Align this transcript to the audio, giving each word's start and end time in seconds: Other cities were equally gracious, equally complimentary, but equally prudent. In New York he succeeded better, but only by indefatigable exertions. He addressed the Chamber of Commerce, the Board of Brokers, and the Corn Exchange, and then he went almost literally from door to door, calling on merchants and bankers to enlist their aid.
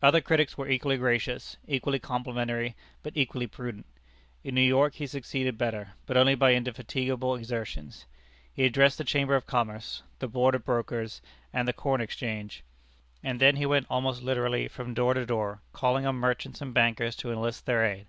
Other 0.00 0.22
cities 0.26 0.56
were 0.56 0.66
equally 0.70 0.96
gracious, 0.96 1.58
equally 1.66 1.98
complimentary, 1.98 2.74
but 3.02 3.14
equally 3.14 3.46
prudent. 3.46 3.84
In 4.42 4.54
New 4.54 4.62
York 4.62 4.94
he 4.94 5.06
succeeded 5.06 5.58
better, 5.58 5.90
but 6.06 6.16
only 6.16 6.34
by 6.34 6.54
indefatigable 6.54 7.34
exertions. 7.34 8.06
He 8.50 8.64
addressed 8.64 8.96
the 8.96 9.04
Chamber 9.04 9.36
of 9.36 9.44
Commerce, 9.46 10.02
the 10.20 10.26
Board 10.26 10.54
of 10.54 10.64
Brokers, 10.64 11.20
and 11.52 11.68
the 11.68 11.74
Corn 11.74 12.00
Exchange, 12.00 12.62
and 13.22 13.40
then 13.40 13.56
he 13.56 13.66
went 13.66 13.86
almost 13.90 14.22
literally 14.22 14.68
from 14.68 14.94
door 14.94 15.12
to 15.12 15.26
door, 15.26 15.60
calling 15.74 16.06
on 16.06 16.14
merchants 16.16 16.62
and 16.62 16.72
bankers 16.72 17.14
to 17.16 17.30
enlist 17.30 17.66
their 17.66 17.84
aid. 17.84 18.06